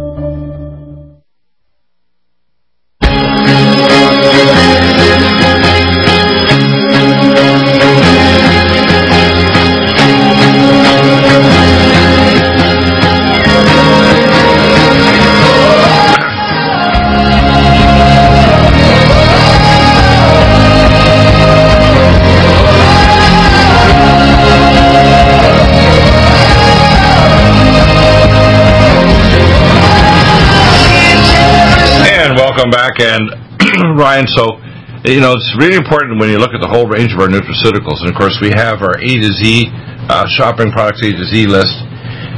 [32.65, 32.99] Welcome back.
[32.99, 33.29] And
[33.99, 34.57] Ryan, so
[35.05, 38.01] you know it's really important when you look at the whole range of our nutraceuticals,
[38.01, 39.69] and of course we have our A to Z
[40.09, 41.75] uh, shopping products A to Z list.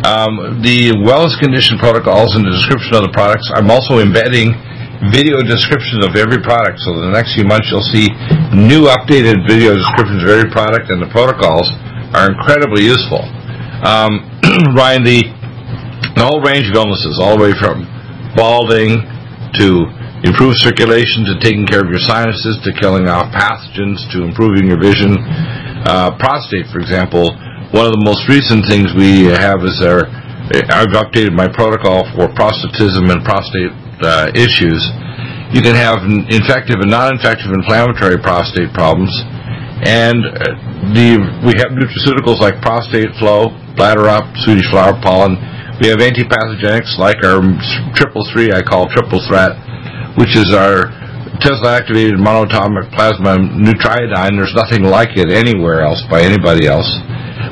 [0.03, 3.49] Um, the wellness condition protocols and the description of the products.
[3.55, 4.53] I'm also embedding
[5.13, 6.81] video descriptions of every product.
[6.81, 8.09] So the next few months you'll see
[8.53, 11.71] new updated video descriptions of every product, and the protocols
[12.13, 13.23] are incredibly useful.
[13.83, 14.27] Um,
[14.75, 15.19] Ryan, the
[16.17, 17.85] the whole range of illnesses, all the way from
[18.35, 19.01] balding
[19.55, 19.85] to
[20.27, 24.79] improve circulation to taking care of your sinuses to killing off pathogens to improving your
[24.79, 25.15] vision.
[25.87, 27.31] Uh, prostate, for example,
[27.71, 30.03] one of the most recent things we have is our
[30.47, 34.79] I've updated my protocol for prostatism and prostate uh, issues.
[35.51, 35.99] You can have
[36.31, 39.11] infective and non-infective inflammatory prostate problems,
[39.83, 45.35] and uh, the we have nutraceuticals like prostate flow, bladder up, Swedish flower pollen.
[45.83, 47.43] We have antipathogenics like our
[47.91, 49.66] triple three I call triple threat
[50.17, 50.89] which is our
[51.39, 54.33] Tesla activated monatomic plasma nutriodine.
[54.33, 56.89] There's nothing like it anywhere else by anybody else.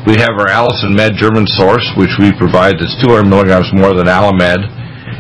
[0.10, 4.10] We have our Allicin Med German source, which we provide that's 200 milligrams more than
[4.10, 4.66] Allimed,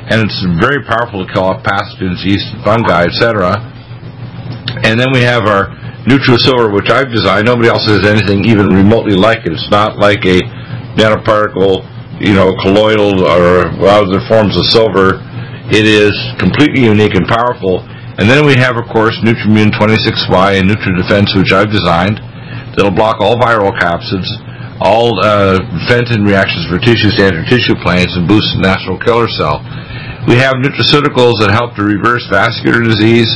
[0.09, 3.61] and it's very powerful to kill off pathogens, yeast, fungi, etc.
[4.81, 5.69] And then we have our
[6.09, 7.45] NutriSilver, which I've designed.
[7.45, 9.53] Nobody else has anything even remotely like it.
[9.53, 10.41] It's not like a
[10.97, 11.85] nanoparticle,
[12.21, 15.24] you know, colloidal or other forms of silver
[15.73, 17.81] it is completely unique and powerful.
[18.21, 22.21] And then we have, of course, NutrImmune 26Y and NutriDefense, which I've designed,
[22.77, 24.29] that'll block all viral capsids,
[24.79, 29.59] all uh, Fenton reactions for tissue standard tissue planes, and boost the natural killer cell.
[30.29, 33.27] We have nutraceuticals that help to reverse vascular disease,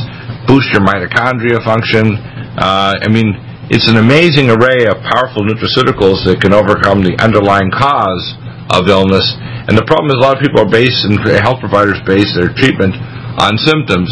[0.46, 2.16] boost your mitochondria function.
[2.56, 3.34] Uh, I mean,
[3.70, 8.22] it's an amazing array of powerful nutraceuticals that can overcome the underlying cause
[8.72, 9.24] of illness.
[9.68, 12.50] And the problem is a lot of people are based, and health providers base their
[12.54, 12.94] treatment
[13.38, 14.10] on symptoms.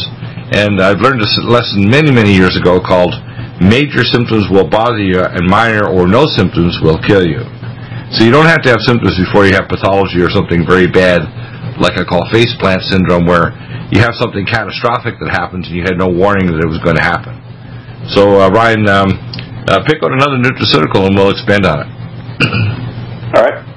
[0.55, 3.12] And I've learned this lesson many, many years ago called
[3.61, 7.42] major symptoms will bother you and minor or no symptoms will kill you.
[8.14, 11.21] So you don't have to have symptoms before you have pathology or something very bad,
[11.77, 13.53] like I call faceplant syndrome, where
[13.92, 16.97] you have something catastrophic that happens and you had no warning that it was going
[16.97, 17.37] to happen.
[18.09, 19.11] So uh, Ryan, um,
[19.68, 21.88] uh, pick out another nutraceutical and we'll expand on it.
[23.37, 23.68] All right.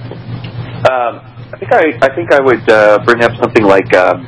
[0.81, 1.21] Um,
[1.53, 4.25] I think I, I think I would uh, bring up something like um,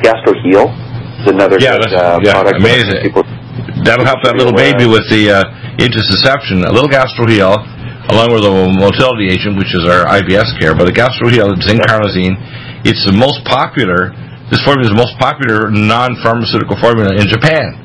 [0.00, 0.72] GastroHeal.
[1.20, 2.56] It's another yeah, good, uh, yeah, product.
[2.56, 3.02] amazing.
[3.04, 3.24] People,
[3.84, 6.64] That'll help that little baby with the uh, intussusception.
[6.64, 7.60] A little GastroHeal,
[8.08, 10.72] along with a motility agent, which is our IBS care.
[10.72, 12.40] But the GastroHeal, zinc carnosine,
[12.88, 14.16] it's the most popular.
[14.48, 17.83] This formula is the most popular non-pharmaceutical formula in Japan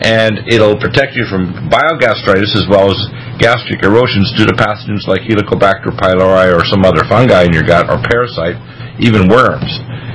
[0.00, 2.98] and it'll protect you from bile gastritis as well as
[3.42, 7.90] gastric erosions due to pathogens like Helicobacter pylori or some other fungi in your gut
[7.90, 8.58] or parasite,
[9.02, 9.70] even worms.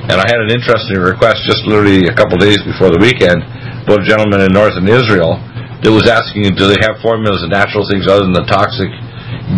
[0.08, 3.40] And I had an interesting request just literally a couple days before the weekend
[3.84, 5.40] about a gentleman in northern Israel
[5.80, 8.88] that was asking, do they have formulas and natural things other than the toxic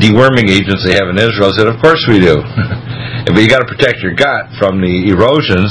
[0.02, 1.50] deworming agents they have in Israel?
[1.50, 2.42] I said, of course we do.
[3.30, 5.70] but you got to protect your gut from the erosions,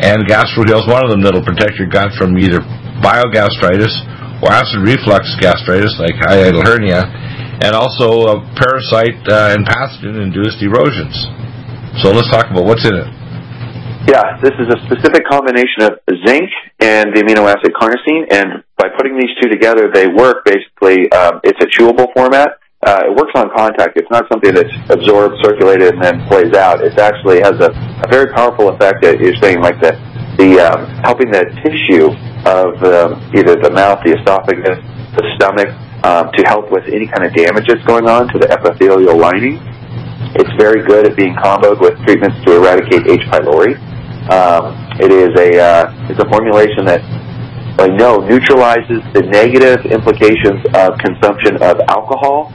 [0.00, 2.60] and GastroHeal is one of them that'll protect your gut from either
[3.02, 3.94] bile gastritis
[4.42, 7.06] or acid reflux gastritis, like hiatal hernia,
[7.62, 11.14] and also uh, parasite uh, and pathogen-induced erosions.
[12.02, 13.08] So let's talk about what's in it.
[14.10, 15.92] Yeah, this is a specific combination of
[16.26, 21.10] zinc and the amino acid carnosine, and by putting these two together, they work basically.
[21.12, 22.58] Um, it's a chewable format.
[22.84, 23.96] Uh, it works on contact.
[23.96, 26.84] It's not something that's absorbed, circulated, and then plays out.
[26.84, 27.72] It actually has a,
[28.04, 29.00] a very powerful effect.
[29.00, 29.96] That you're saying like the
[30.36, 32.12] the um, helping the tissue
[32.44, 34.76] of um, either the mouth, the esophagus,
[35.16, 35.72] the stomach,
[36.04, 39.56] um, to help with any kind of damage that's going on to the epithelial lining.
[40.36, 43.24] It's very good at being comboed with treatments to eradicate H.
[43.32, 43.80] pylori.
[44.28, 47.00] Um, it is a uh, it's a formulation that
[47.80, 52.52] I know neutralizes the negative implications of consumption of alcohol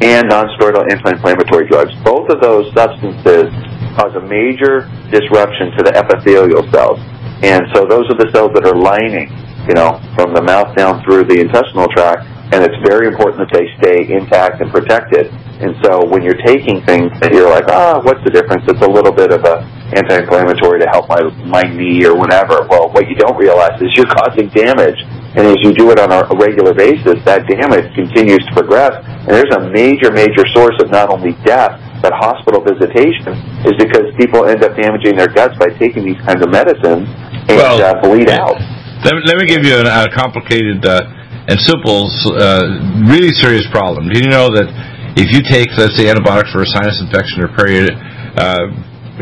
[0.00, 1.94] and nonsteroidal anti-inflammatory drugs.
[2.04, 3.48] Both of those substances
[3.96, 7.00] cause a major disruption to the epithelial cells.
[7.42, 9.28] And so those are the cells that are lining,
[9.68, 13.50] you know, from the mouth down through the intestinal tract and it's very important that
[13.50, 15.34] they stay intact and protected.
[15.58, 18.62] And so when you're taking things that you're like, ah, what's the difference?
[18.68, 19.66] It's a little bit of a
[19.98, 22.62] anti-inflammatory to help my my knee or whatever.
[22.70, 25.02] Well, what you don't realize is you're causing damage,
[25.36, 28.96] and as you do it on a regular basis, that damage continues to progress.
[29.04, 34.08] And there's a major, major source of not only death but hospital visitation is because
[34.16, 37.08] people end up damaging their guts by taking these kinds of medicines
[37.48, 38.56] and well, uh, bleed out.
[39.04, 40.84] Let me, let me give you a complicated.
[40.84, 41.04] Uh,
[41.48, 44.10] and simple, uh, really serious problem.
[44.10, 44.66] Do you know that
[45.14, 47.94] if you take, let's say, antibiotics for a sinus infection or period,
[48.36, 48.66] uh,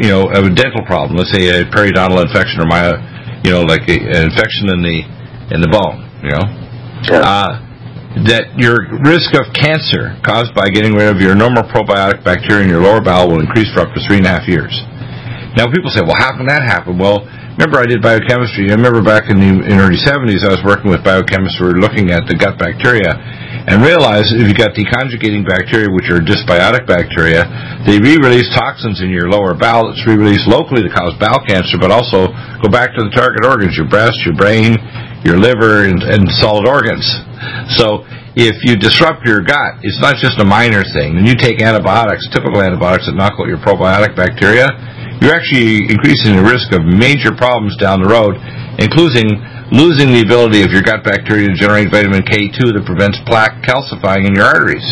[0.01, 2.97] you know, a dental problem, let's say a periodontal infection or my,
[3.45, 4.99] you know, like a, an infection in the
[5.53, 6.47] in the bone, you know,
[7.05, 7.21] yeah.
[7.21, 7.51] uh,
[8.25, 12.71] that your risk of cancer caused by getting rid of your normal probiotic bacteria in
[12.71, 14.73] your lower bowel will increase for up to three and a half years.
[15.59, 16.99] Now, people say, well, how can that happen?
[16.99, 18.71] Well, remember I did biochemistry.
[18.71, 21.79] I remember back in the in early 70s, I was working with biochemists who were
[21.79, 23.15] looking at the gut bacteria
[23.67, 27.49] and realized if you got deconjugating bacteria, which are dysbiotic bacteria,
[27.89, 31.89] they re-release toxins in your lower bowel that's re-released locally to cause bowel cancer, but
[31.89, 32.29] also
[32.61, 34.77] go back to the target organs, your breast, your brain,
[35.25, 37.05] your liver, and, and solid organs.
[37.81, 38.05] So
[38.37, 41.15] if you disrupt your gut, it's not just a minor thing.
[41.15, 44.69] When you take antibiotics, typical antibiotics that knock out your probiotic bacteria,
[45.23, 48.35] you're actually increasing the risk of major problems down the road,
[48.83, 49.39] including
[49.71, 54.27] losing the ability of your gut bacteria to generate vitamin K2 that prevents plaque calcifying
[54.27, 54.85] in your arteries.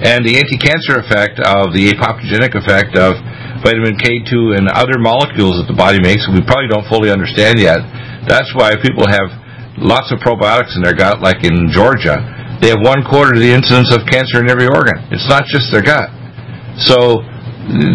[0.00, 3.18] And the anti-cancer effect of the apoptogenic effect of
[3.66, 7.82] vitamin K2 and other molecules that the body makes we probably don't fully understand yet.
[8.24, 9.28] That's why people have
[9.80, 12.20] lots of probiotics in their gut, like in Georgia.
[12.60, 15.00] They have one quarter of the incidence of cancer in every organ.
[15.08, 16.12] It's not just their gut.
[16.76, 17.24] So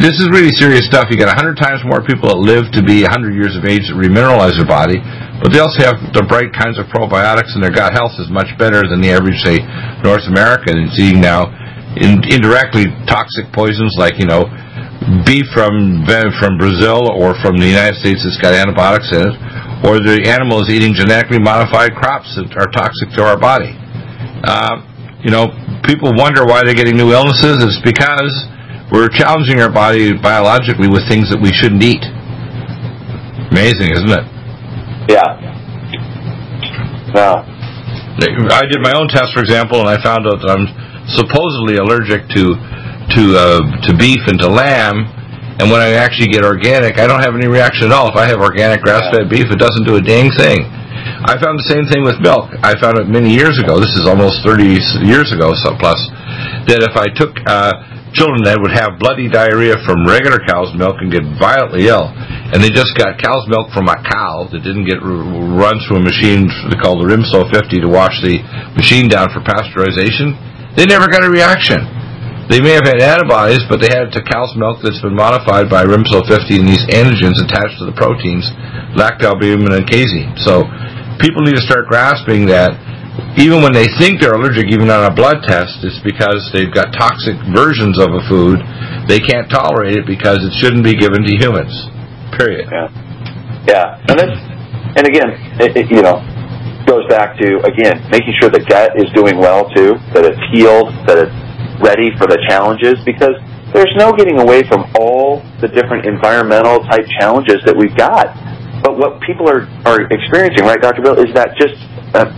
[0.01, 1.07] this is really serious stuff.
[1.13, 3.97] You got 100 times more people that live to be 100 years of age that
[3.97, 4.97] remineralize their body,
[5.41, 8.49] but they also have the right kinds of probiotics, and their gut health is much
[8.57, 9.61] better than the average, say,
[10.01, 11.51] North American is eating now
[11.99, 14.47] in, indirectly toxic poisons like, you know,
[15.27, 16.07] beef from
[16.39, 19.35] from Brazil or from the United States that's got antibiotics in it,
[19.85, 23.69] or the animal is eating genetically modified crops that are toxic to our body.
[24.41, 24.81] Uh,
[25.21, 25.53] you know,
[25.85, 27.61] people wonder why they're getting new illnesses.
[27.61, 28.33] It's because
[28.91, 32.01] we're challenging our body biologically with things that we shouldn't eat.
[33.53, 34.25] Amazing, isn't it?
[35.09, 35.29] Yeah.
[37.13, 37.45] Yeah.
[38.49, 40.65] I did my own test, for example, and I found out that I'm
[41.13, 42.57] supposedly allergic to
[43.05, 45.05] to uh, to beef and to lamb.
[45.59, 48.11] And when I actually get organic, I don't have any reaction at all.
[48.11, 50.67] If I have organic grass-fed beef, it doesn't do a dang thing.
[51.25, 52.51] I found the same thing with milk.
[52.59, 53.79] I found it many years ago.
[53.79, 55.97] This is almost 30 years ago, so plus,
[56.67, 57.71] that if I took uh,
[58.15, 62.07] children that would have bloody diarrhea from regular cow's milk and get violently ill.
[62.51, 66.05] And they just got cow's milk from a cow that didn't get run through a
[66.05, 66.47] machine
[66.79, 68.39] called the Rimso 50 to wash the
[68.79, 70.35] machine down for pasteurization.
[70.79, 71.83] They never got a reaction.
[72.45, 75.81] They may have had antibodies, but they had to cow's milk that's been modified by
[75.81, 78.45] Rimso 50 and these antigens attached to the proteins,
[78.93, 80.37] lactalbumin and casein.
[80.45, 80.69] So
[81.17, 82.77] people need to start grasping that
[83.41, 86.93] even when they think they're allergic, even on a blood test, it's because they've got
[86.93, 88.61] toxic versions of a food.
[89.09, 91.73] They can't tolerate it because it shouldn't be given to humans.
[92.37, 92.69] Period.
[92.69, 92.93] Yeah.
[93.65, 94.05] Yeah.
[94.05, 94.37] And that's,
[95.01, 96.21] and again, it, it, you know,
[96.85, 100.93] goes back to again making sure the gut is doing well too, that it's healed,
[101.09, 101.44] that it's
[101.79, 103.35] ready for the challenges, because
[103.73, 108.31] there's no getting away from all the different environmental type challenges that we've got.
[108.83, 111.01] But what people are are experiencing, right, Dr.
[111.01, 111.75] Bill, is that just
[112.13, 112.29] uh,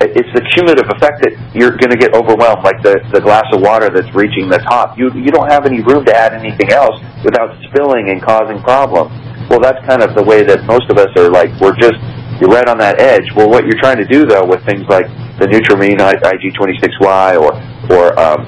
[0.00, 3.60] it's the cumulative effect that you're going to get overwhelmed, like the, the glass of
[3.60, 4.94] water that's reaching the top.
[4.94, 6.94] You, you don't have any room to add anything else
[7.26, 9.10] without spilling and causing problems.
[9.50, 11.98] Well, that's kind of the way that most of us are like, we're just,
[12.38, 13.26] you're right on that edge.
[13.34, 17.54] Well, what you're trying to do, though, with things like the NutrImmune IG26Y or,
[17.94, 18.46] or um,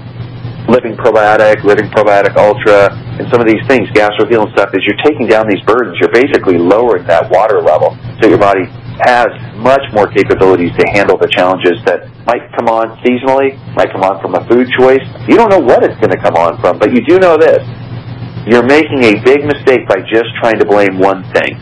[0.68, 5.02] Living Probiotic, Living Probiotic Ultra, and some of these things, Gastroheal and stuff, is you're
[5.02, 5.98] taking down these burdens.
[6.00, 8.66] You're basically lowering that water level so your body
[9.02, 14.04] has much more capabilities to handle the challenges that might come on seasonally, might come
[14.04, 15.02] on from a food choice.
[15.26, 17.64] You don't know what it's going to come on from, but you do know this.
[18.46, 21.56] You're making a big mistake by just trying to blame one thing.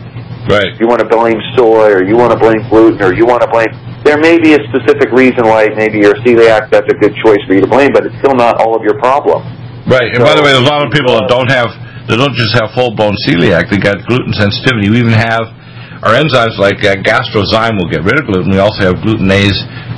[0.47, 0.75] Right.
[0.79, 3.49] You want to blame soy, or you want to blame gluten, or you want to
[3.49, 3.71] blame
[4.03, 6.71] there may be a specific reason why maybe you're celiac.
[6.71, 8.97] That's a good choice for you to blame, but it's still not all of your
[8.99, 9.43] problem.
[9.87, 10.13] Right.
[10.13, 11.73] And by the way, there's a lot of people that don't have,
[12.07, 13.69] they don't just have full blown celiac.
[13.69, 14.89] They got gluten sensitivity.
[14.89, 15.51] We even have
[15.99, 18.55] our enzymes like uh, gastrozyme will get rid of gluten.
[18.55, 19.57] We also have glutenase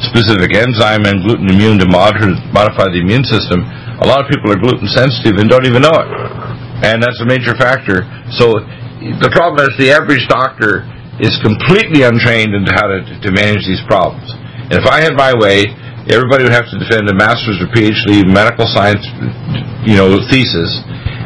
[0.09, 2.17] specific enzyme and gluten immune to mod-
[2.49, 3.61] modify the immune system.
[4.01, 6.09] A lot of people are gluten sensitive and don't even know it.
[6.81, 8.09] And that's a major factor.
[8.33, 8.65] So
[9.21, 10.89] the problem is the average doctor
[11.19, 14.31] is completely untrained into how to, to manage these problems.
[14.71, 15.67] And if I had my way,
[16.07, 19.03] everybody would have to defend a master's or PhD medical science,
[19.83, 20.71] you know, thesis,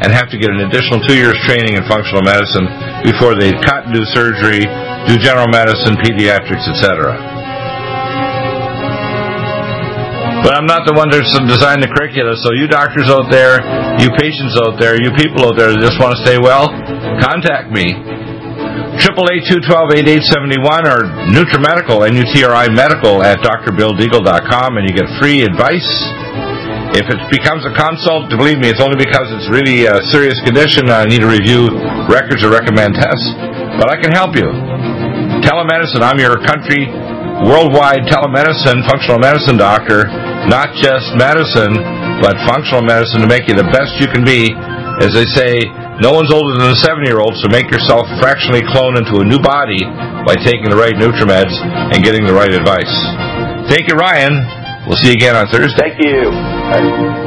[0.02, 2.66] and have to get an additional two years training in functional medicine
[3.06, 4.66] before they cut, do surgery,
[5.08, 7.14] do general medicine, pediatrics, etc.
[10.44, 13.58] But I'm not the one that designed the curricula, so you doctors out there,
[13.98, 16.68] you patients out there, you people out there that just want to stay well,
[17.18, 17.96] contact me.
[18.96, 22.68] Triple eight two twelve eight eight seventy one or NutriMedical N U T R I
[22.72, 25.86] Medical at drbilldeagle.com and you get free advice.
[26.96, 30.88] If it becomes a consult, believe me, it's only because it's really a serious condition.
[30.88, 31.68] I need to review
[32.08, 33.26] records or recommend tests,
[33.76, 34.48] but I can help you.
[35.44, 36.00] Telemedicine.
[36.00, 36.88] I'm your country
[37.44, 40.08] worldwide telemedicine, functional medicine doctor.
[40.48, 41.76] Not just medicine,
[42.24, 44.56] but functional medicine to make you the best you can be.
[45.04, 45.68] As they say,
[46.00, 49.24] no one's older than a seven year old, so make yourself fractionally clone into a
[49.24, 49.80] new body
[50.28, 51.56] by taking the right NutriMeds
[51.92, 52.92] and getting the right advice.
[53.68, 54.34] Thank you, Ryan.
[54.86, 55.96] We'll see you again on Thursday.
[55.96, 57.25] Thank you.